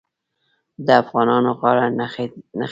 [0.85, 2.25] د افغانانو غاړه نښتې
[2.59, 2.65] ده.